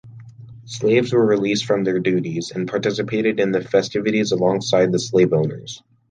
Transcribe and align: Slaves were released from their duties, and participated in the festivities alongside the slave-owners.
Slaves 0.65 1.13
were 1.13 1.23
released 1.23 1.65
from 1.67 1.83
their 1.83 1.99
duties, 1.99 2.49
and 2.55 2.67
participated 2.67 3.39
in 3.39 3.51
the 3.51 3.61
festivities 3.61 4.31
alongside 4.31 4.91
the 4.91 4.97
slave-owners. 4.97 5.83